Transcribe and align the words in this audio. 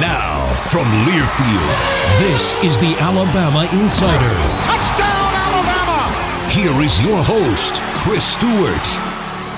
Now, 0.00 0.48
from 0.70 0.86
Learfield, 1.06 2.18
this 2.18 2.52
is 2.64 2.80
the 2.80 2.96
Alabama 2.98 3.68
Insider. 3.80 4.34
Touchdown, 4.64 5.34
Alabama! 5.36 6.50
Here 6.50 6.72
is 6.84 7.00
your 7.06 7.22
host, 7.22 7.80
Chris 8.02 8.24
Stewart. 8.24 8.86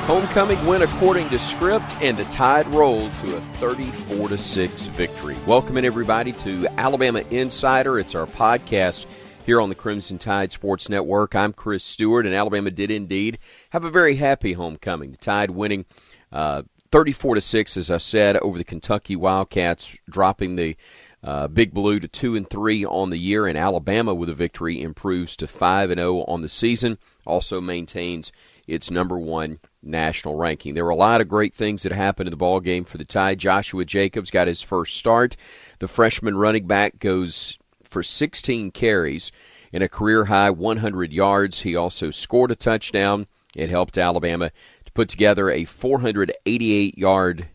Homecoming 0.06 0.62
went 0.66 0.82
according 0.82 1.30
to 1.30 1.38
script, 1.38 1.90
and 2.02 2.18
the 2.18 2.24
Tide 2.24 2.66
rolled 2.74 3.16
to 3.16 3.34
a 3.34 3.40
34 3.40 4.36
6 4.36 4.86
victory. 4.86 5.38
Welcome, 5.46 5.78
everybody, 5.78 6.32
to 6.32 6.66
Alabama 6.76 7.22
Insider. 7.30 7.98
It's 7.98 8.14
our 8.14 8.26
podcast 8.26 9.06
here 9.46 9.58
on 9.58 9.70
the 9.70 9.74
Crimson 9.74 10.18
Tide 10.18 10.52
Sports 10.52 10.90
Network. 10.90 11.34
I'm 11.34 11.54
Chris 11.54 11.82
Stewart, 11.82 12.26
and 12.26 12.34
Alabama 12.34 12.70
did 12.70 12.90
indeed 12.90 13.38
have 13.70 13.86
a 13.86 13.90
very 13.90 14.16
happy 14.16 14.52
homecoming. 14.52 15.12
The 15.12 15.16
Tide 15.16 15.52
winning 15.52 15.86
uh, 16.30 16.64
34 16.96 17.34
to 17.34 17.40
six, 17.42 17.76
as 17.76 17.90
I 17.90 17.98
said, 17.98 18.38
over 18.38 18.56
the 18.56 18.64
Kentucky 18.64 19.16
Wildcats, 19.16 19.98
dropping 20.08 20.56
the 20.56 20.78
uh, 21.22 21.46
Big 21.46 21.74
Blue 21.74 22.00
to 22.00 22.08
two 22.08 22.34
and 22.36 22.48
three 22.48 22.86
on 22.86 23.10
the 23.10 23.18
year, 23.18 23.46
and 23.46 23.58
Alabama 23.58 24.14
with 24.14 24.30
a 24.30 24.34
victory 24.34 24.80
improves 24.80 25.36
to 25.36 25.46
five 25.46 25.90
and 25.90 25.98
zero 25.98 26.22
on 26.22 26.40
the 26.40 26.48
season. 26.48 26.96
Also 27.26 27.60
maintains 27.60 28.32
its 28.66 28.90
number 28.90 29.18
one 29.18 29.58
national 29.82 30.36
ranking. 30.36 30.72
There 30.72 30.86
were 30.86 30.90
a 30.90 30.96
lot 30.96 31.20
of 31.20 31.28
great 31.28 31.52
things 31.52 31.82
that 31.82 31.92
happened 31.92 32.28
in 32.28 32.30
the 32.30 32.38
ball 32.38 32.60
game 32.60 32.86
for 32.86 32.96
the 32.96 33.04
Tide. 33.04 33.40
Joshua 33.40 33.84
Jacobs 33.84 34.30
got 34.30 34.48
his 34.48 34.62
first 34.62 34.96
start. 34.96 35.36
The 35.80 35.88
freshman 35.88 36.38
running 36.38 36.66
back 36.66 36.98
goes 36.98 37.58
for 37.82 38.02
16 38.02 38.70
carries 38.70 39.30
and 39.70 39.82
a 39.82 39.88
career 39.90 40.24
high 40.24 40.48
100 40.48 41.12
yards. 41.12 41.60
He 41.60 41.76
also 41.76 42.10
scored 42.10 42.52
a 42.52 42.56
touchdown. 42.56 43.26
It 43.54 43.68
helped 43.68 43.98
Alabama 43.98 44.50
put 44.96 45.08
together 45.10 45.50
a 45.50 45.66
488 45.66 46.96
yard 46.96 47.48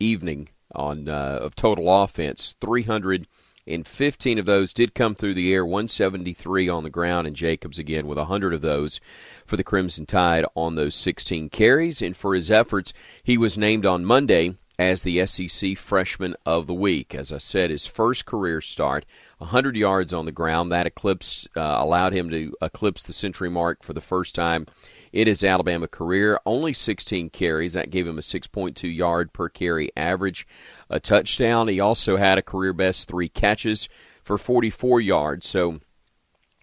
evening 0.00 0.48
on 0.74 1.08
uh, 1.08 1.38
of 1.40 1.54
total 1.54 2.02
offense. 2.02 2.56
315 2.60 4.38
of 4.40 4.44
those 4.44 4.74
did 4.74 4.92
come 4.92 5.14
through 5.14 5.34
the 5.34 5.54
air, 5.54 5.64
173 5.64 6.68
on 6.68 6.82
the 6.82 6.90
ground, 6.90 7.28
and 7.28 7.36
Jacobs 7.36 7.78
again 7.78 8.08
with 8.08 8.18
100 8.18 8.52
of 8.52 8.60
those 8.60 9.00
for 9.46 9.56
the 9.56 9.62
Crimson 9.62 10.04
Tide 10.04 10.44
on 10.56 10.74
those 10.74 10.96
16 10.96 11.48
carries. 11.50 12.02
And 12.02 12.16
for 12.16 12.34
his 12.34 12.50
efforts, 12.50 12.92
he 13.22 13.38
was 13.38 13.56
named 13.56 13.86
on 13.86 14.04
Monday 14.04 14.56
as 14.80 15.02
the 15.02 15.26
SEC 15.26 15.76
Freshman 15.76 16.34
of 16.46 16.66
the 16.66 16.72
Week. 16.72 17.14
As 17.14 17.30
I 17.30 17.36
said, 17.36 17.68
his 17.68 17.86
first 17.86 18.24
career 18.24 18.62
start, 18.62 19.04
100 19.36 19.76
yards 19.76 20.14
on 20.14 20.24
the 20.24 20.32
ground. 20.32 20.72
That 20.72 20.86
eclipse 20.86 21.46
uh, 21.54 21.60
allowed 21.60 22.14
him 22.14 22.30
to 22.30 22.54
eclipse 22.62 23.02
the 23.02 23.12
century 23.12 23.50
mark 23.50 23.82
for 23.82 23.92
the 23.92 24.00
first 24.00 24.34
time 24.34 24.66
in 25.12 25.26
his 25.26 25.44
Alabama 25.44 25.86
career. 25.86 26.40
Only 26.46 26.72
16 26.72 27.28
carries. 27.28 27.74
That 27.74 27.90
gave 27.90 28.06
him 28.06 28.16
a 28.16 28.22
6.2 28.22 28.96
yard 28.96 29.34
per 29.34 29.50
carry 29.50 29.90
average, 29.98 30.46
a 30.88 30.98
touchdown. 30.98 31.68
He 31.68 31.78
also 31.78 32.16
had 32.16 32.38
a 32.38 32.42
career 32.42 32.72
best 32.72 33.06
three 33.06 33.28
catches 33.28 33.86
for 34.24 34.38
44 34.38 35.02
yards. 35.02 35.46
So 35.46 35.80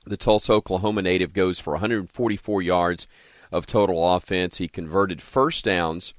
the 0.07 0.17
Tulsa, 0.17 0.53
Oklahoma 0.53 1.03
native 1.03 1.33
goes 1.33 1.59
for 1.59 1.73
144 1.73 2.63
yards 2.63 3.07
of 3.51 3.67
total 3.67 4.15
offense. 4.15 4.57
He 4.57 4.67
converted 4.67 5.21
first 5.21 5.65
downs 5.65 6.15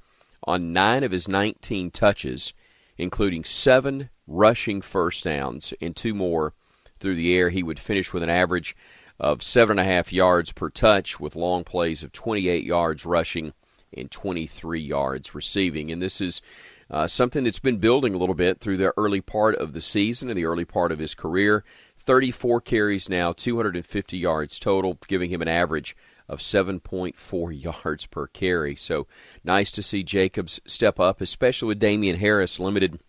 on 0.49 0.73
nine 0.73 1.03
of 1.03 1.11
his 1.11 1.27
19 1.27 1.91
touches, 1.91 2.53
including 2.97 3.43
seven 3.43 4.09
rushing 4.25 4.81
first 4.81 5.23
downs 5.23 5.75
and 5.79 5.95
two 5.95 6.15
more 6.15 6.53
through 6.99 7.15
the 7.15 7.35
air. 7.35 7.49
He 7.51 7.61
would 7.61 7.77
finish 7.77 8.11
with 8.11 8.23
an 8.23 8.31
average 8.31 8.75
of 9.19 9.43
seven 9.43 9.77
and 9.77 9.87
a 9.87 9.91
half 9.91 10.11
yards 10.11 10.51
per 10.51 10.71
touch, 10.71 11.19
with 11.19 11.35
long 11.35 11.63
plays 11.63 12.01
of 12.01 12.11
28 12.11 12.63
yards 12.63 13.05
rushing 13.05 13.53
and 13.95 14.09
23 14.09 14.79
yards 14.79 15.35
receiving. 15.35 15.91
And 15.91 16.01
this 16.01 16.19
is 16.19 16.41
uh, 16.89 17.05
something 17.05 17.43
that's 17.43 17.59
been 17.59 17.77
building 17.77 18.15
a 18.15 18.17
little 18.17 18.33
bit 18.33 18.59
through 18.59 18.77
the 18.77 18.91
early 18.97 19.21
part 19.21 19.55
of 19.55 19.73
the 19.73 19.81
season 19.81 20.29
and 20.29 20.37
the 20.37 20.45
early 20.45 20.65
part 20.65 20.91
of 20.91 20.97
his 20.97 21.13
career. 21.13 21.63
34 21.99 22.61
carries 22.61 23.07
now, 23.07 23.33
250 23.33 24.17
yards 24.17 24.57
total, 24.57 24.97
giving 25.07 25.29
him 25.29 25.43
an 25.43 25.47
average 25.47 25.95
of 26.29 26.39
7.4 26.39 27.63
yards 27.83 28.05
per 28.05 28.27
carry. 28.27 28.75
So 28.75 29.07
nice 29.43 29.71
to 29.71 29.83
see 29.83 30.03
Jacobs 30.03 30.61
step 30.65 30.99
up, 30.99 31.19
especially 31.19 31.69
with 31.69 31.79
Damien 31.79 32.17
Harris 32.17 32.59
limited 32.59 32.99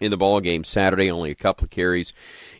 in 0.00 0.10
the 0.10 0.16
ball 0.16 0.40
game 0.40 0.62
Saturday. 0.62 1.10
Only 1.10 1.30
a 1.30 1.36
couple 1.36 1.64
of 1.64 1.70
carries 1.70 2.12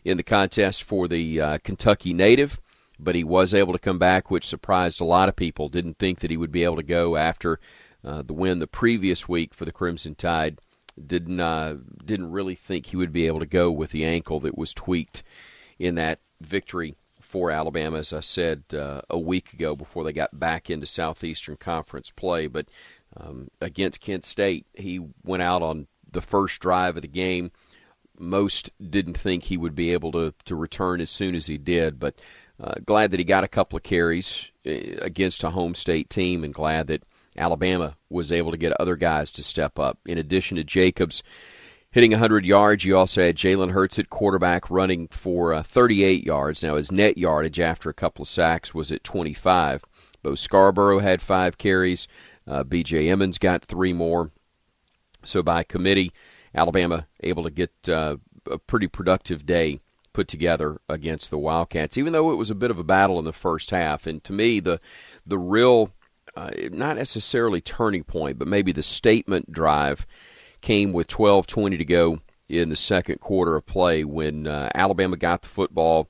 in 0.03 0.17
the 0.17 0.23
contest 0.23 0.83
for 0.83 1.07
the 1.07 1.39
uh, 1.39 1.57
Kentucky 1.63 2.13
native, 2.13 2.59
but 2.99 3.15
he 3.15 3.23
was 3.23 3.53
able 3.53 3.73
to 3.73 3.79
come 3.79 3.99
back, 3.99 4.29
which 4.29 4.47
surprised 4.47 4.99
a 4.99 5.05
lot 5.05 5.29
of 5.29 5.35
people. 5.35 5.69
Didn't 5.69 5.99
think 5.99 6.19
that 6.19 6.31
he 6.31 6.37
would 6.37 6.51
be 6.51 6.63
able 6.63 6.77
to 6.77 6.83
go 6.83 7.15
after 7.15 7.59
uh, 8.03 8.23
the 8.23 8.33
win 8.33 8.59
the 8.59 8.67
previous 8.67 9.29
week 9.29 9.53
for 9.53 9.65
the 9.65 9.71
Crimson 9.71 10.15
Tide. 10.15 10.59
Didn't 10.99 11.39
uh, 11.39 11.77
didn't 12.03 12.31
really 12.31 12.55
think 12.55 12.87
he 12.87 12.97
would 12.97 13.13
be 13.13 13.27
able 13.27 13.39
to 13.39 13.45
go 13.45 13.71
with 13.71 13.91
the 13.91 14.03
ankle 14.03 14.39
that 14.41 14.57
was 14.57 14.73
tweaked 14.73 15.23
in 15.77 15.95
that 15.95 16.19
victory 16.41 16.95
for 17.29 17.51
Alabama, 17.51 17.99
as 17.99 18.11
I 18.11 18.21
said 18.21 18.63
uh, 18.73 19.01
a 19.07 19.19
week 19.19 19.53
ago 19.53 19.75
before 19.75 20.03
they 20.03 20.11
got 20.11 20.39
back 20.39 20.67
into 20.67 20.87
Southeastern 20.87 21.57
Conference 21.57 22.09
play. 22.09 22.47
But 22.47 22.65
um, 23.15 23.51
against 23.61 24.01
Kent 24.01 24.25
State, 24.25 24.65
he 24.73 24.99
went 25.23 25.43
out 25.43 25.61
on 25.61 25.85
the 26.11 26.21
first 26.21 26.59
drive 26.59 26.95
of 26.95 27.03
the 27.03 27.07
game. 27.07 27.51
Most 28.17 28.71
didn't 28.81 29.15
think 29.15 29.43
he 29.43 29.57
would 29.57 29.75
be 29.75 29.93
able 29.93 30.11
to, 30.13 30.33
to 30.45 30.55
return 30.55 31.01
as 31.01 31.11
soon 31.11 31.35
as 31.35 31.45
he 31.45 31.59
did, 31.59 31.99
but 31.99 32.15
uh, 32.59 32.73
glad 32.83 33.11
that 33.11 33.19
he 33.19 33.23
got 33.23 33.43
a 33.43 33.47
couple 33.47 33.77
of 33.77 33.83
carries 33.83 34.49
uh, 34.65 34.71
against 34.99 35.43
a 35.43 35.51
home 35.51 35.75
state 35.75 36.09
team 36.09 36.43
and 36.43 36.51
glad 36.51 36.87
that 36.87 37.03
Alabama 37.37 37.95
was 38.09 38.31
able 38.31 38.49
to 38.49 38.57
get 38.57 38.73
other 38.79 38.95
guys 38.95 39.29
to 39.31 39.43
step 39.43 39.77
up. 39.77 39.99
In 40.07 40.17
addition 40.17 40.57
to 40.57 40.63
Jacobs, 40.63 41.21
hitting 41.91 42.11
100 42.11 42.45
yards. 42.45 42.85
You 42.85 42.97
also 42.97 43.21
had 43.21 43.35
Jalen 43.35 43.71
Hurts 43.71 43.99
at 43.99 44.09
quarterback 44.09 44.69
running 44.69 45.07
for 45.07 45.53
uh, 45.53 45.63
38 45.63 46.23
yards. 46.23 46.63
Now, 46.63 46.75
his 46.75 46.91
net 46.91 47.17
yardage 47.17 47.59
after 47.59 47.89
a 47.89 47.93
couple 47.93 48.23
of 48.23 48.29
sacks 48.29 48.73
was 48.73 48.91
at 48.91 49.03
25. 49.03 49.83
Bo 50.21 50.35
Scarborough 50.35 50.99
had 50.99 51.21
five 51.21 51.57
carries. 51.57 52.07
Uh, 52.47 52.63
B.J. 52.63 53.09
Emmons 53.09 53.37
got 53.37 53.63
three 53.63 53.93
more. 53.93 54.31
So, 55.23 55.43
by 55.43 55.63
committee, 55.63 56.11
Alabama 56.53 57.07
able 57.21 57.43
to 57.43 57.51
get 57.51 57.71
uh, 57.87 58.17
a 58.49 58.57
pretty 58.57 58.87
productive 58.87 59.45
day 59.45 59.79
put 60.13 60.27
together 60.27 60.81
against 60.89 61.29
the 61.29 61.37
Wildcats, 61.37 61.97
even 61.97 62.13
though 62.13 62.31
it 62.31 62.35
was 62.35 62.49
a 62.49 62.55
bit 62.55 62.71
of 62.71 62.79
a 62.79 62.83
battle 62.83 63.19
in 63.19 63.25
the 63.25 63.33
first 63.33 63.69
half. 63.71 64.07
And 64.07 64.23
to 64.23 64.33
me, 64.33 64.59
the 64.59 64.79
the 65.25 65.37
real, 65.37 65.91
uh, 66.35 66.49
not 66.71 66.97
necessarily 66.97 67.61
turning 67.61 68.03
point, 68.03 68.39
but 68.39 68.47
maybe 68.47 68.71
the 68.71 68.81
statement 68.81 69.51
drive 69.51 70.07
came 70.61 70.93
with 70.93 71.07
12:20 71.07 71.77
to 71.77 71.85
go 71.85 72.19
in 72.47 72.69
the 72.69 72.75
second 72.75 73.19
quarter 73.19 73.55
of 73.55 73.65
play 73.65 74.03
when 74.03 74.47
uh, 74.47 74.69
Alabama 74.73 75.15
got 75.15 75.43
the 75.43 75.49
football 75.49 76.09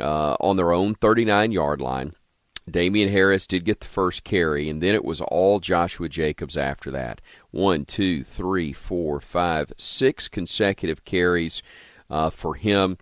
uh, 0.00 0.34
on 0.40 0.56
their 0.56 0.72
own 0.72 0.94
39-yard 0.94 1.80
line. 1.80 2.14
Damien 2.70 3.10
Harris 3.10 3.46
did 3.46 3.66
get 3.66 3.80
the 3.80 3.86
first 3.86 4.24
carry, 4.24 4.70
and 4.70 4.82
then 4.82 4.94
it 4.94 5.04
was 5.04 5.20
all 5.20 5.60
Joshua 5.60 6.08
Jacobs 6.08 6.56
after 6.56 6.90
that. 6.92 7.20
One, 7.50 7.84
two, 7.84 8.24
three, 8.24 8.72
four, 8.72 9.20
five, 9.20 9.72
six 9.76 10.28
consecutive 10.28 11.04
carries 11.04 11.62
uh, 12.08 12.30
for 12.30 12.54
him. 12.54 12.96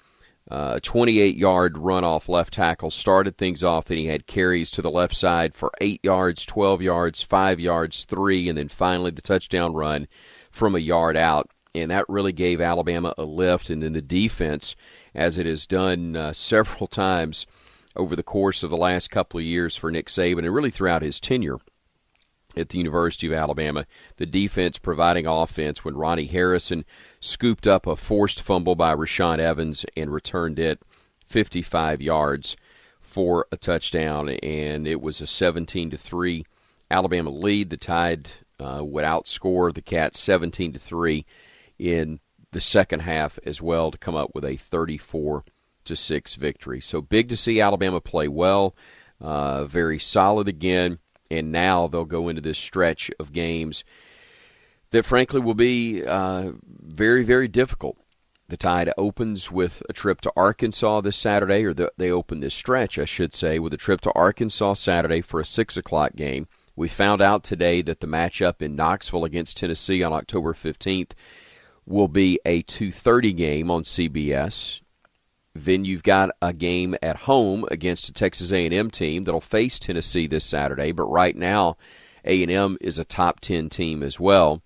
Uh, 0.50 0.74
a 0.76 0.80
28 0.80 1.36
yard 1.36 1.78
run 1.78 2.02
off 2.02 2.28
left 2.28 2.52
tackle 2.52 2.90
started 2.90 3.38
things 3.38 3.62
off. 3.62 3.88
and 3.90 3.98
he 4.00 4.06
had 4.06 4.26
carries 4.26 4.70
to 4.72 4.82
the 4.82 4.90
left 4.90 5.14
side 5.14 5.54
for 5.54 5.70
8 5.80 6.00
yards, 6.02 6.44
12 6.44 6.82
yards, 6.82 7.22
5 7.22 7.60
yards, 7.60 8.04
3, 8.04 8.48
and 8.48 8.58
then 8.58 8.68
finally 8.68 9.12
the 9.12 9.22
touchdown 9.22 9.72
run 9.72 10.08
from 10.52 10.76
a 10.76 10.78
yard 10.78 11.16
out. 11.16 11.50
And 11.74 11.90
that 11.90 12.08
really 12.08 12.32
gave 12.32 12.60
Alabama 12.60 13.14
a 13.18 13.24
lift. 13.24 13.70
And 13.70 13.82
then 13.82 13.94
the 13.94 14.02
defense, 14.02 14.76
as 15.14 15.38
it 15.38 15.46
has 15.46 15.66
done 15.66 16.14
uh, 16.14 16.32
several 16.32 16.86
times 16.86 17.46
over 17.96 18.14
the 18.14 18.22
course 18.22 18.62
of 18.62 18.70
the 18.70 18.76
last 18.76 19.10
couple 19.10 19.40
of 19.40 19.44
years 19.44 19.76
for 19.76 19.90
Nick 19.90 20.06
Saban 20.06 20.40
and 20.40 20.54
really 20.54 20.70
throughout 20.70 21.02
his 21.02 21.18
tenure 21.18 21.58
at 22.56 22.68
the 22.68 22.78
University 22.78 23.26
of 23.26 23.32
Alabama, 23.32 23.86
the 24.16 24.26
defense 24.26 24.78
providing 24.78 25.26
offense 25.26 25.84
when 25.84 25.96
Ronnie 25.96 26.26
Harrison 26.26 26.84
scooped 27.20 27.66
up 27.66 27.86
a 27.86 27.96
forced 27.96 28.40
fumble 28.40 28.74
by 28.74 28.94
Rashaan 28.94 29.38
Evans 29.38 29.84
and 29.96 30.12
returned 30.12 30.58
it 30.58 30.80
55 31.26 32.02
yards 32.02 32.56
for 33.00 33.46
a 33.52 33.56
touchdown, 33.56 34.30
and 34.30 34.86
it 34.86 35.00
was 35.00 35.20
a 35.20 35.26
17 35.26 35.90
to 35.90 35.98
three 35.98 36.44
Alabama 36.90 37.30
lead. 37.30 37.70
The 37.70 37.76
Tide 37.76 38.30
uh, 38.62 38.82
would 38.82 39.04
outscore 39.04 39.74
the 39.74 39.82
Cats 39.82 40.20
17 40.20 40.74
to 40.74 40.78
3 40.78 41.26
in 41.78 42.20
the 42.52 42.60
second 42.60 43.00
half 43.00 43.38
as 43.44 43.60
well 43.60 43.90
to 43.90 43.98
come 43.98 44.14
up 44.14 44.30
with 44.34 44.44
a 44.44 44.56
34 44.56 45.44
to 45.84 45.96
6 45.96 46.34
victory. 46.36 46.80
So 46.80 47.00
big 47.00 47.28
to 47.30 47.36
see 47.36 47.60
Alabama 47.60 48.00
play 48.00 48.28
well, 48.28 48.76
uh, 49.20 49.64
very 49.64 49.98
solid 49.98 50.48
again, 50.48 50.98
and 51.30 51.50
now 51.50 51.88
they'll 51.88 52.04
go 52.04 52.28
into 52.28 52.42
this 52.42 52.58
stretch 52.58 53.10
of 53.18 53.32
games 53.32 53.84
that 54.90 55.04
frankly 55.04 55.40
will 55.40 55.54
be 55.54 56.04
uh, 56.04 56.52
very, 56.62 57.24
very 57.24 57.48
difficult. 57.48 57.96
The 58.48 58.58
Tide 58.58 58.92
opens 58.98 59.50
with 59.50 59.82
a 59.88 59.94
trip 59.94 60.20
to 60.20 60.32
Arkansas 60.36 61.00
this 61.00 61.16
Saturday, 61.16 61.64
or 61.64 61.72
the, 61.72 61.90
they 61.96 62.10
open 62.10 62.40
this 62.40 62.54
stretch, 62.54 62.98
I 62.98 63.06
should 63.06 63.32
say, 63.32 63.58
with 63.58 63.72
a 63.72 63.78
trip 63.78 64.02
to 64.02 64.12
Arkansas 64.12 64.74
Saturday 64.74 65.22
for 65.22 65.40
a 65.40 65.46
6 65.46 65.76
o'clock 65.78 66.14
game. 66.16 66.46
We 66.74 66.88
found 66.88 67.20
out 67.20 67.44
today 67.44 67.82
that 67.82 68.00
the 68.00 68.06
matchup 68.06 68.62
in 68.62 68.76
Knoxville 68.76 69.24
against 69.24 69.56
Tennessee 69.56 70.02
on 70.02 70.12
October 70.12 70.54
15th 70.54 71.12
will 71.86 72.08
be 72.08 72.38
a 72.46 72.62
2:30 72.62 73.32
game 73.32 73.70
on 73.70 73.82
CBS. 73.82 74.80
Then 75.54 75.84
you've 75.84 76.02
got 76.02 76.30
a 76.40 76.52
game 76.52 76.94
at 77.02 77.16
home 77.16 77.66
against 77.70 78.08
a 78.08 78.12
Texas 78.12 78.52
A&M 78.52 78.90
team 78.90 79.24
that'll 79.24 79.40
face 79.40 79.78
Tennessee 79.78 80.26
this 80.26 80.44
Saturday, 80.44 80.92
but 80.92 81.04
right 81.04 81.36
now 81.36 81.76
A&M 82.24 82.78
is 82.80 82.98
a 82.98 83.04
top 83.04 83.40
10 83.40 83.68
team 83.68 84.02
as 84.02 84.18
well. 84.18 84.62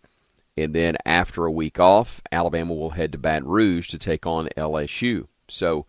And 0.56 0.75
then 0.75 0.97
after 1.05 1.44
a 1.44 1.52
week 1.52 1.81
off, 1.81 2.20
Alabama 2.31 2.73
will 2.73 2.91
head 2.91 3.12
to 3.12 3.19
Baton 3.19 3.49
Rouge 3.49 3.88
to 3.88 3.99
take 3.99 4.26
on 4.26 4.49
LSU. 4.56 5.26
So 5.49 5.87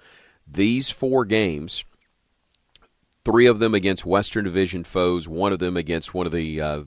these 0.48 0.90
four 0.90 1.26
games, 1.26 1.84
three 3.28 3.46
of 3.46 3.60
them 3.60 3.76
against 3.76 4.06
Western 4.06 4.46
Division 4.46 4.86
foes, 4.86 5.28
one 5.28 5.52
of 5.52 5.60
them 5.60 5.76
against 5.76 6.14
one 6.14 6.26
of 6.26 6.32
the 6.32 6.62
uh, 6.62 6.84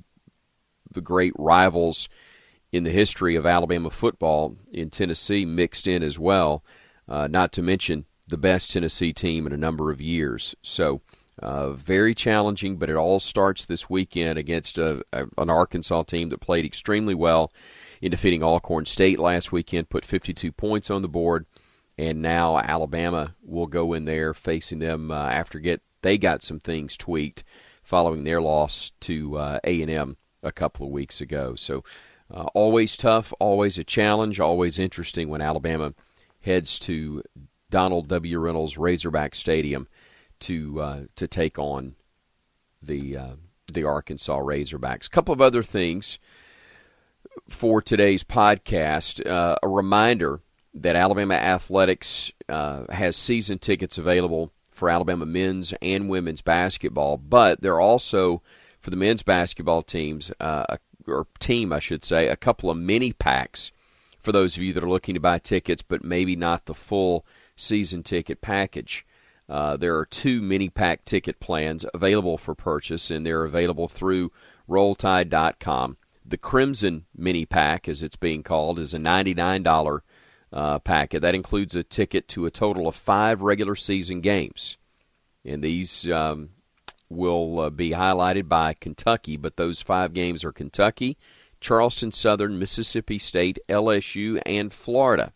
the 0.90 1.02
great 1.02 1.34
rivals 1.38 2.08
in 2.72 2.82
the 2.82 2.90
history 2.90 3.36
of 3.36 3.44
Alabama 3.44 3.90
football 3.90 4.56
in 4.72 4.88
Tennessee 4.88 5.44
mixed 5.44 5.86
in 5.86 6.02
as 6.02 6.18
well. 6.18 6.64
Uh, 7.06 7.26
not 7.26 7.52
to 7.52 7.62
mention 7.62 8.06
the 8.26 8.38
best 8.38 8.70
Tennessee 8.70 9.12
team 9.12 9.46
in 9.46 9.52
a 9.52 9.58
number 9.58 9.90
of 9.90 10.00
years. 10.00 10.54
So. 10.62 11.02
Uh, 11.42 11.70
very 11.70 12.14
challenging, 12.14 12.76
but 12.76 12.90
it 12.90 12.96
all 12.96 13.18
starts 13.18 13.64
this 13.64 13.88
weekend 13.88 14.38
against 14.38 14.76
a, 14.76 15.02
a, 15.10 15.24
an 15.38 15.48
Arkansas 15.48 16.02
team 16.02 16.28
that 16.28 16.38
played 16.38 16.66
extremely 16.66 17.14
well 17.14 17.50
in 18.02 18.10
defeating 18.10 18.42
Alcorn 18.42 18.84
State 18.84 19.18
last 19.18 19.50
weekend, 19.50 19.88
put 19.88 20.04
52 20.04 20.52
points 20.52 20.90
on 20.90 21.00
the 21.00 21.08
board, 21.08 21.46
and 21.96 22.20
now 22.20 22.58
Alabama 22.58 23.34
will 23.42 23.68
go 23.68 23.94
in 23.94 24.04
there 24.04 24.34
facing 24.34 24.80
them 24.80 25.10
uh, 25.10 25.30
after 25.30 25.58
get 25.58 25.80
they 26.02 26.18
got 26.18 26.42
some 26.42 26.58
things 26.58 26.96
tweaked 26.96 27.44
following 27.82 28.24
their 28.24 28.40
loss 28.40 28.92
to 29.00 29.36
uh, 29.36 29.58
A&M 29.64 30.16
a 30.42 30.52
couple 30.52 30.86
of 30.86 30.92
weeks 30.92 31.20
ago. 31.20 31.54
So 31.56 31.84
uh, 32.32 32.46
always 32.54 32.96
tough, 32.96 33.32
always 33.40 33.78
a 33.78 33.84
challenge, 33.84 34.38
always 34.38 34.78
interesting 34.78 35.28
when 35.28 35.40
Alabama 35.40 35.94
heads 36.40 36.78
to 36.80 37.22
Donald 37.70 38.08
W. 38.08 38.38
Reynolds 38.38 38.78
Razorback 38.78 39.34
Stadium 39.34 39.88
to 40.40 40.80
uh, 40.80 41.00
to 41.16 41.28
take 41.28 41.58
on 41.58 41.94
the 42.82 43.16
uh, 43.16 43.32
the 43.72 43.84
Arkansas 43.84 44.38
Razorbacks. 44.38 45.06
A 45.06 45.10
couple 45.10 45.32
of 45.32 45.40
other 45.40 45.62
things 45.62 46.18
for 47.48 47.82
today's 47.82 48.24
podcast. 48.24 49.24
Uh, 49.24 49.56
a 49.62 49.68
reminder 49.68 50.40
that 50.74 50.96
Alabama 50.96 51.34
Athletics 51.34 52.32
uh, 52.48 52.84
has 52.90 53.16
season 53.16 53.58
tickets 53.58 53.98
available 53.98 54.52
for 54.80 54.88
Alabama 54.88 55.26
men's 55.26 55.74
and 55.82 56.08
women's 56.08 56.40
basketball, 56.40 57.18
but 57.18 57.60
they're 57.60 57.78
also 57.78 58.40
for 58.80 58.88
the 58.88 58.96
men's 58.96 59.22
basketball 59.22 59.82
teams 59.82 60.32
uh, 60.40 60.78
or 61.06 61.26
team, 61.38 61.70
I 61.70 61.80
should 61.80 62.02
say, 62.02 62.28
a 62.28 62.36
couple 62.36 62.70
of 62.70 62.78
mini 62.78 63.12
packs 63.12 63.72
for 64.18 64.32
those 64.32 64.56
of 64.56 64.62
you 64.62 64.72
that 64.72 64.82
are 64.82 64.88
looking 64.88 65.14
to 65.14 65.20
buy 65.20 65.38
tickets, 65.38 65.82
but 65.82 66.02
maybe 66.02 66.34
not 66.34 66.64
the 66.64 66.74
full 66.74 67.26
season 67.56 68.02
ticket 68.02 68.40
package. 68.40 69.06
Uh, 69.50 69.76
there 69.76 69.98
are 69.98 70.06
two 70.06 70.40
mini 70.40 70.70
pack 70.70 71.04
ticket 71.04 71.40
plans 71.40 71.84
available 71.92 72.38
for 72.38 72.54
purchase, 72.54 73.10
and 73.10 73.26
they're 73.26 73.44
available 73.44 73.86
through 73.86 74.32
RollTide.com. 74.68 75.98
The 76.24 76.38
Crimson 76.38 77.04
Mini 77.14 77.44
Pack, 77.44 77.86
as 77.86 78.02
it's 78.02 78.16
being 78.16 78.42
called, 78.42 78.78
is 78.78 78.94
a 78.94 78.98
$99 78.98 80.00
uh, 80.52 80.78
packet. 80.78 81.20
That 81.20 81.34
includes 81.34 81.76
a 81.76 81.82
ticket 81.82 82.28
to 82.28 82.46
a 82.46 82.50
total 82.50 82.88
of 82.88 82.94
five 82.94 83.42
regular 83.42 83.76
season 83.76 84.20
games. 84.20 84.76
And 85.44 85.62
these 85.62 86.08
um, 86.10 86.50
will 87.08 87.60
uh, 87.60 87.70
be 87.70 87.90
highlighted 87.90 88.48
by 88.48 88.74
Kentucky, 88.74 89.36
but 89.36 89.56
those 89.56 89.82
five 89.82 90.12
games 90.12 90.44
are 90.44 90.52
Kentucky, 90.52 91.16
Charleston 91.60 92.12
Southern, 92.12 92.58
Mississippi 92.58 93.18
State, 93.18 93.58
LSU, 93.68 94.40
and 94.46 94.72
Florida. 94.72 95.32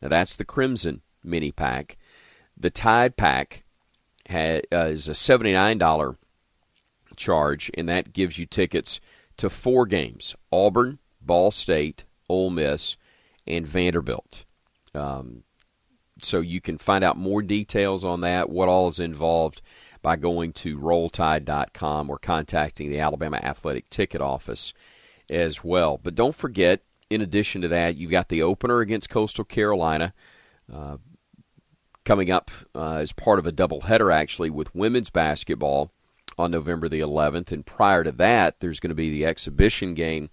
Now 0.00 0.08
that's 0.08 0.36
the 0.36 0.44
Crimson 0.44 1.02
mini 1.22 1.52
pack. 1.52 1.96
The 2.56 2.70
Tide 2.70 3.16
pack 3.16 3.64
has, 4.26 4.62
uh, 4.72 4.86
is 4.86 5.08
a 5.08 5.12
$79 5.12 6.16
charge, 7.16 7.70
and 7.74 7.88
that 7.88 8.12
gives 8.12 8.38
you 8.38 8.46
tickets 8.46 9.00
to 9.36 9.50
four 9.50 9.86
games 9.86 10.34
Auburn, 10.50 10.98
Ball 11.20 11.50
State, 11.50 12.04
Ole 12.28 12.50
Miss, 12.50 12.96
and 13.46 13.66
Vanderbilt. 13.66 14.44
Um, 14.94 15.42
so 16.22 16.40
you 16.40 16.60
can 16.60 16.78
find 16.78 17.04
out 17.04 17.16
more 17.16 17.42
details 17.42 18.04
on 18.04 18.22
that, 18.22 18.48
what 18.48 18.68
all 18.68 18.88
is 18.88 19.00
involved 19.00 19.60
by 20.02 20.16
going 20.16 20.52
to 20.52 20.78
rolltide.com 20.78 22.08
or 22.08 22.18
contacting 22.18 22.90
the 22.90 23.00
Alabama 23.00 23.38
Athletic 23.38 23.90
Ticket 23.90 24.20
Office 24.20 24.72
as 25.28 25.64
well. 25.64 25.98
But 26.02 26.14
don't 26.14 26.34
forget, 26.34 26.82
in 27.10 27.20
addition 27.20 27.62
to 27.62 27.68
that, 27.68 27.96
you've 27.96 28.10
got 28.10 28.28
the 28.28 28.42
opener 28.42 28.80
against 28.80 29.10
Coastal 29.10 29.44
Carolina 29.44 30.14
uh, 30.72 30.98
coming 32.04 32.30
up 32.30 32.50
uh, 32.74 32.94
as 32.94 33.12
part 33.12 33.38
of 33.38 33.46
a 33.46 33.52
doubleheader, 33.52 34.14
actually, 34.14 34.50
with 34.50 34.74
women's 34.74 35.10
basketball 35.10 35.90
on 36.38 36.50
November 36.50 36.88
the 36.88 37.00
11th. 37.00 37.52
And 37.52 37.66
prior 37.66 38.04
to 38.04 38.12
that, 38.12 38.60
there's 38.60 38.80
going 38.80 38.90
to 38.90 38.94
be 38.94 39.10
the 39.10 39.26
exhibition 39.26 39.94
game 39.94 40.30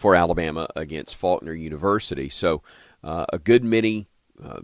for 0.00 0.14
Alabama 0.14 0.66
against 0.74 1.14
Faulkner 1.14 1.52
University. 1.52 2.30
So, 2.30 2.62
uh, 3.04 3.26
a 3.30 3.38
good 3.38 3.62
many 3.62 4.08
uh, 4.42 4.60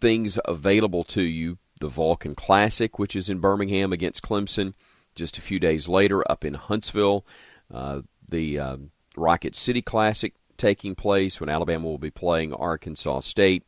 things 0.00 0.38
available 0.44 1.02
to 1.04 1.22
you 1.22 1.58
the 1.80 1.88
Vulcan 1.88 2.36
Classic, 2.36 2.96
which 2.96 3.16
is 3.16 3.28
in 3.28 3.40
Birmingham 3.40 3.92
against 3.92 4.22
Clemson. 4.22 4.74
Just 5.16 5.36
a 5.36 5.40
few 5.40 5.58
days 5.58 5.88
later, 5.88 6.22
up 6.30 6.44
in 6.44 6.54
Huntsville, 6.54 7.26
uh, 7.74 8.02
the 8.28 8.60
uh, 8.60 8.76
Rocket 9.16 9.56
City 9.56 9.82
Classic 9.82 10.32
taking 10.56 10.94
place 10.94 11.40
when 11.40 11.48
Alabama 11.48 11.88
will 11.88 11.98
be 11.98 12.12
playing 12.12 12.54
Arkansas 12.54 13.20
State. 13.20 13.64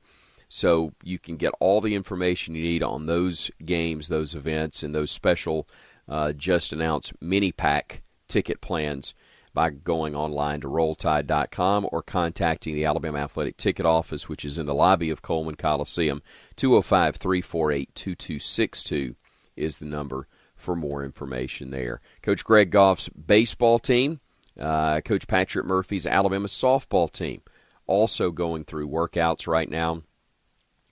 So 0.48 0.92
you 1.02 1.18
can 1.18 1.36
get 1.36 1.54
all 1.58 1.80
the 1.80 1.96
information 1.96 2.54
you 2.54 2.62
need 2.62 2.84
on 2.84 3.06
those 3.06 3.50
games, 3.64 4.06
those 4.06 4.36
events, 4.36 4.84
and 4.84 4.94
those 4.94 5.10
special 5.10 5.68
uh, 6.08 6.32
just 6.34 6.72
announced 6.72 7.12
mini 7.20 7.50
pack 7.50 8.04
ticket 8.28 8.60
plans 8.60 9.12
by 9.54 9.70
going 9.70 10.16
online 10.16 10.60
to 10.60 10.68
rolltide.com 10.68 11.88
or 11.92 12.02
contacting 12.02 12.74
the 12.74 12.84
Alabama 12.84 13.18
Athletic 13.18 13.56
Ticket 13.56 13.86
Office, 13.86 14.28
which 14.28 14.44
is 14.44 14.58
in 14.58 14.66
the 14.66 14.74
lobby 14.74 15.10
of 15.10 15.22
Coleman 15.22 15.54
Coliseum. 15.54 16.20
205 16.56 17.16
348 17.16 17.94
2262 17.94 19.14
is 19.56 19.78
the 19.78 19.86
number 19.86 20.26
for 20.56 20.74
more 20.74 21.04
information 21.04 21.70
there. 21.70 22.00
Coach 22.20 22.44
Greg 22.44 22.70
Goff's 22.70 23.08
baseball 23.10 23.78
team, 23.78 24.20
uh, 24.58 25.00
Coach 25.00 25.28
Patrick 25.28 25.64
Murphy's 25.64 26.06
Alabama 26.06 26.48
softball 26.48 27.10
team, 27.10 27.40
also 27.86 28.32
going 28.32 28.64
through 28.64 28.88
workouts 28.88 29.46
right 29.46 29.70
now. 29.70 30.02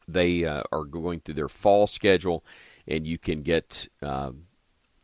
They 0.07 0.45
uh, 0.45 0.63
are 0.71 0.85
going 0.85 1.21
through 1.21 1.35
their 1.35 1.49
fall 1.49 1.87
schedule, 1.89 2.45
and 2.87 3.07
you 3.07 3.19
can 3.19 3.43
get. 3.43 3.89
Uh, 4.01 4.33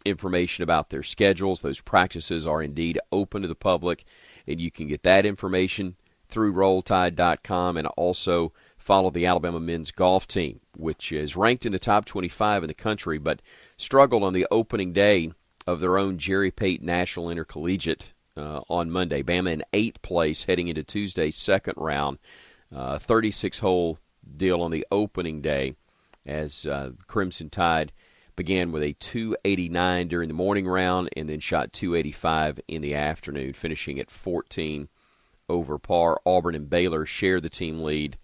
information 0.08 0.62
about 0.62 0.90
their 0.90 1.02
schedules. 1.02 1.60
Those 1.60 1.80
practices 1.80 2.46
are 2.46 2.62
indeed 2.62 2.98
open 3.12 3.42
to 3.42 3.48
the 3.48 3.54
public, 3.54 4.04
and 4.46 4.60
you 4.60 4.70
can 4.70 4.88
get 4.88 5.02
that 5.04 5.26
information 5.26 5.96
through 6.28 6.52
rolltide.com 6.52 7.76
and 7.76 7.86
also 7.88 8.52
follow 8.76 9.10
the 9.10 9.26
Alabama 9.26 9.60
men's 9.60 9.90
golf 9.90 10.26
team, 10.26 10.60
which 10.76 11.12
is 11.12 11.36
ranked 11.36 11.66
in 11.66 11.72
the 11.72 11.78
top 11.78 12.04
25 12.04 12.64
in 12.64 12.68
the 12.68 12.74
country, 12.74 13.18
but 13.18 13.42
struggled 13.76 14.22
on 14.22 14.32
the 14.32 14.46
opening 14.50 14.92
day 14.92 15.32
of 15.66 15.80
their 15.80 15.98
own 15.98 16.18
Jerry 16.18 16.50
Pate 16.50 16.82
National 16.82 17.30
Intercollegiate 17.30 18.12
uh, 18.36 18.60
on 18.68 18.90
Monday. 18.90 19.22
Bama 19.22 19.52
in 19.52 19.62
eighth 19.72 20.00
place 20.02 20.44
heading 20.44 20.68
into 20.68 20.82
Tuesday's 20.82 21.36
second 21.36 21.74
round. 21.76 22.18
36 22.72 23.58
uh, 23.58 23.60
hole 23.62 23.98
deal 24.36 24.60
on 24.60 24.70
the 24.70 24.86
opening 24.90 25.40
day 25.40 25.74
as 26.26 26.66
uh, 26.66 26.90
Crimson 27.06 27.50
Tide 27.50 27.92
began 28.38 28.70
with 28.70 28.84
a 28.84 28.92
289 28.92 30.06
during 30.06 30.28
the 30.28 30.34
morning 30.34 30.64
round 30.64 31.08
and 31.16 31.28
then 31.28 31.40
shot 31.40 31.72
285 31.72 32.60
in 32.68 32.82
the 32.82 32.94
afternoon, 32.94 33.52
finishing 33.52 33.98
at 33.98 34.12
14 34.12 34.88
over 35.48 35.76
par. 35.76 36.20
Auburn 36.24 36.54
and 36.54 36.70
Baylor 36.70 37.04
share 37.04 37.40
the 37.40 37.50
team 37.50 37.80
lead 37.80 38.16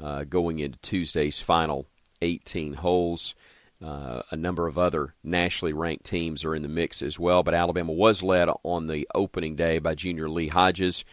uh, 0.00 0.24
going 0.24 0.58
into 0.58 0.78
Tuesday's 0.80 1.40
final 1.40 1.86
18 2.20 2.74
holes. 2.74 3.34
Uh, 3.82 4.20
a 4.30 4.36
number 4.36 4.66
of 4.66 4.76
other 4.76 5.14
nationally 5.24 5.72
ranked 5.72 6.04
teams 6.04 6.44
are 6.44 6.54
in 6.54 6.62
the 6.62 6.68
mix 6.68 7.00
as 7.00 7.18
well, 7.18 7.42
but 7.42 7.54
Alabama 7.54 7.92
was 7.92 8.22
led 8.22 8.50
on 8.64 8.86
the 8.86 9.08
opening 9.14 9.56
day 9.56 9.78
by 9.78 9.94
junior 9.94 10.28
Lee 10.28 10.48
Hodges, 10.48 11.06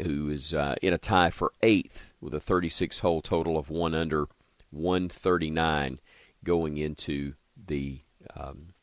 who 0.00 0.30
is 0.30 0.54
uh, 0.54 0.74
in 0.80 0.94
a 0.94 0.98
tie 0.98 1.28
for 1.28 1.52
eighth 1.62 2.14
with 2.18 2.32
a 2.32 2.40
36 2.40 3.00
hole 3.00 3.20
total 3.20 3.58
of 3.58 3.68
one 3.68 3.94
under 3.94 4.26
139 4.70 6.00
going 6.42 6.78
into 6.78 7.34
the 7.70 8.00
um, 8.36 8.74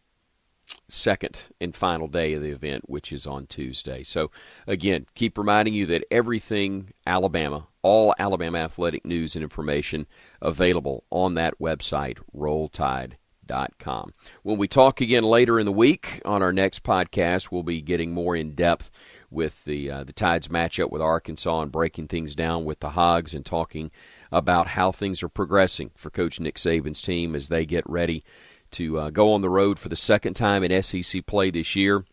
second 0.89 1.49
and 1.59 1.75
final 1.75 2.07
day 2.07 2.33
of 2.33 2.41
the 2.41 2.49
event, 2.49 2.89
which 2.89 3.11
is 3.11 3.27
on 3.27 3.45
Tuesday. 3.45 4.01
So, 4.01 4.31
again, 4.65 5.05
keep 5.13 5.37
reminding 5.37 5.73
you 5.73 5.85
that 5.87 6.05
everything 6.09 6.93
Alabama, 7.05 7.67
all 7.81 8.15
Alabama 8.17 8.59
athletic 8.59 9.05
news 9.05 9.35
and 9.35 9.43
information 9.43 10.07
available 10.41 11.03
on 11.09 11.35
that 11.35 11.59
website, 11.59 12.17
rolltide.com. 12.35 14.13
When 14.43 14.57
we 14.57 14.67
talk 14.67 15.01
again 15.01 15.23
later 15.23 15.59
in 15.59 15.65
the 15.65 15.71
week 15.71 16.21
on 16.25 16.41
our 16.41 16.53
next 16.53 16.83
podcast, 16.83 17.51
we'll 17.51 17.63
be 17.63 17.81
getting 17.81 18.13
more 18.13 18.35
in 18.35 18.55
depth 18.55 18.89
with 19.29 19.65
the 19.65 19.91
uh, 19.91 20.03
the 20.05 20.13
Tide's 20.13 20.47
matchup 20.47 20.89
with 20.89 21.01
Arkansas 21.01 21.61
and 21.61 21.71
breaking 21.71 22.07
things 22.07 22.33
down 22.33 22.63
with 22.63 22.79
the 22.79 22.91
Hogs 22.91 23.33
and 23.33 23.45
talking 23.45 23.91
about 24.31 24.67
how 24.67 24.91
things 24.91 25.21
are 25.21 25.29
progressing 25.29 25.91
for 25.95 26.09
Coach 26.09 26.39
Nick 26.39 26.55
Saban's 26.55 27.01
team 27.01 27.35
as 27.35 27.49
they 27.49 27.65
get 27.65 27.89
ready 27.89 28.23
to 28.71 28.99
uh, 28.99 29.09
go 29.09 29.33
on 29.33 29.41
the 29.41 29.49
road 29.49 29.79
for 29.79 29.89
the 29.89 29.95
second 29.95 30.35
time 30.35 30.63
in 30.63 30.83
SEC 30.83 31.25
play 31.25 31.49
this 31.49 31.75
year 31.75 32.05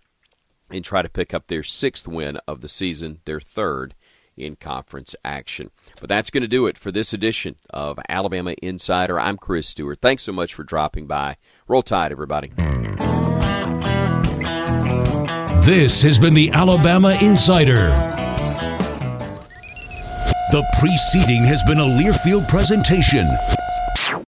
and 0.70 0.84
try 0.84 1.02
to 1.02 1.08
pick 1.08 1.34
up 1.34 1.46
their 1.46 1.62
sixth 1.62 2.08
win 2.08 2.38
of 2.48 2.60
the 2.60 2.68
season, 2.68 3.20
their 3.24 3.40
third 3.40 3.94
in 4.36 4.56
conference 4.56 5.14
action. 5.24 5.70
But 6.00 6.08
that's 6.08 6.30
going 6.30 6.42
to 6.42 6.48
do 6.48 6.66
it 6.66 6.78
for 6.78 6.90
this 6.90 7.12
edition 7.12 7.56
of 7.70 7.98
Alabama 8.08 8.54
Insider. 8.62 9.20
I'm 9.20 9.36
Chris 9.36 9.68
Stewart. 9.68 10.00
Thanks 10.00 10.24
so 10.24 10.32
much 10.32 10.54
for 10.54 10.64
dropping 10.64 11.06
by. 11.06 11.36
Roll 11.68 11.82
Tide, 11.82 12.12
everybody. 12.12 12.52
This 15.64 16.02
has 16.02 16.18
been 16.18 16.34
the 16.34 16.50
Alabama 16.52 17.16
Insider. 17.22 17.88
The 20.50 20.64
preceding 20.78 21.42
has 21.44 21.62
been 21.62 21.78
a 21.78 21.82
Learfield 21.82 22.48
presentation. 22.48 23.26